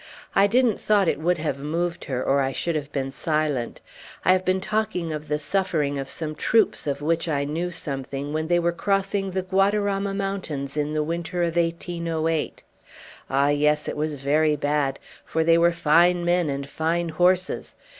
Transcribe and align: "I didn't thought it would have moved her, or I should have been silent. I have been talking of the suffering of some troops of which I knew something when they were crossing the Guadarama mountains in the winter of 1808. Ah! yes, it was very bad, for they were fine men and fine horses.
"I 0.33 0.47
didn't 0.47 0.79
thought 0.79 1.07
it 1.07 1.19
would 1.19 1.37
have 1.37 1.59
moved 1.59 2.05
her, 2.05 2.23
or 2.23 2.39
I 2.41 2.53
should 2.53 2.73
have 2.73 2.91
been 2.91 3.11
silent. 3.11 3.81
I 4.25 4.33
have 4.33 4.43
been 4.43 4.59
talking 4.59 5.13
of 5.13 5.27
the 5.27 5.37
suffering 5.37 5.99
of 5.99 6.09
some 6.09 6.33
troops 6.33 6.87
of 6.87 7.03
which 7.03 7.29
I 7.29 7.43
knew 7.43 7.69
something 7.69 8.33
when 8.33 8.47
they 8.47 8.57
were 8.57 8.71
crossing 8.71 9.29
the 9.29 9.43
Guadarama 9.43 10.15
mountains 10.15 10.75
in 10.75 10.93
the 10.93 11.03
winter 11.03 11.43
of 11.43 11.55
1808. 11.55 12.63
Ah! 13.29 13.49
yes, 13.49 13.87
it 13.87 13.95
was 13.95 14.15
very 14.15 14.55
bad, 14.55 14.97
for 15.23 15.43
they 15.43 15.59
were 15.59 15.71
fine 15.71 16.25
men 16.25 16.49
and 16.49 16.67
fine 16.67 17.09
horses. 17.09 17.75